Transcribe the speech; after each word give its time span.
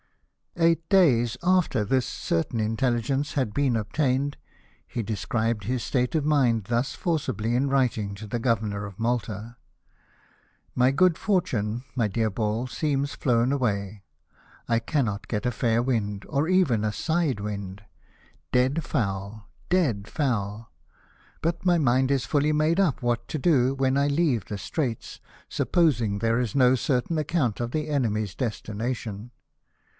Eight 0.57 0.87
days 0.89 1.37
after 1.43 1.85
this 1.85 2.05
certain 2.05 2.59
intelligence 2.59 3.33
had 3.33 3.53
been 3.53 3.75
obtained, 3.77 4.35
he 4.87 5.01
describes 5.01 5.65
his 5.67 5.81
state 5.83 6.13
of 6.13 6.25
mind 6.25 6.65
thus 6.65 6.93
forcibly 6.93 7.55
in 7.55 7.69
^vriting 7.69 8.15
to 8.17 8.27
the 8.27 8.39
Governor 8.39 8.85
of 8.85 8.99
Malta: 8.99 9.55
"My 10.75 10.89
good 10.91 11.17
fortune, 11.17 11.83
my 11.95 12.07
dear 12.07 12.29
Ball, 12.29 12.67
seems 12.67 13.13
flown 13.13 13.51
away. 13.51 14.03
I 14.67 14.79
cannot 14.79 15.27
get 15.27 15.45
a 15.45 15.51
fair 15.51 15.81
wind, 15.81 16.25
or 16.27 16.49
even 16.49 16.83
a 16.83 16.91
side 16.91 17.39
wind. 17.39 17.83
Dead 18.51 18.83
foul!— 18.83 19.47
Dead 19.69 20.07
foul!— 20.07 20.71
But 21.43 21.63
my 21.63 21.77
mind 21.77 22.11
is 22.11 22.25
fully 22.25 22.51
made 22.51 22.77
\v^ 22.79 22.93
Avhat 22.99 23.27
to 23.27 23.37
do 23.37 23.73
when 23.75 23.97
I 23.97 24.07
leave 24.07 24.45
the 24.45 24.57
Straits, 24.57 25.21
supposing 25.47 26.19
there 26.19 26.39
is 26.39 26.55
no 26.55 26.75
certain 26.75 27.17
account 27.19 27.59
of 27.59 27.71
the 27.71 27.87
enemy's 27.87 28.35
destination. 28.35 29.31